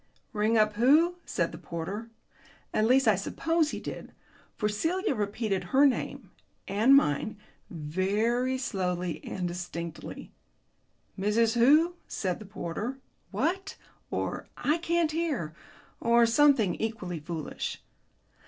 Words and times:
"Ring 0.33 0.57
up 0.57 0.77
who?" 0.77 1.17
said 1.27 1.51
the 1.51 1.59
porter. 1.59 2.09
At 2.73 2.87
least 2.87 3.07
I 3.07 3.13
suppose 3.15 3.69
he 3.69 3.79
did, 3.79 4.13
for 4.57 4.67
Celia 4.67 5.13
repeated 5.13 5.65
her 5.65 5.85
name 5.85 6.31
(and 6.67 6.95
mine) 6.95 7.37
very 7.69 8.57
slowly 8.57 9.23
and 9.23 9.47
distinctly. 9.47 10.31
"Mrs. 11.19 11.53
who?" 11.53 11.93
said 12.07 12.39
the 12.39 12.47
porter, 12.47 12.97
"What?" 13.29 13.75
or 14.09 14.47
"I 14.57 14.79
can't 14.79 15.11
hear," 15.11 15.53
or 15.99 16.25
something 16.25 16.73
equally 16.73 17.19
foolish. 17.19 17.79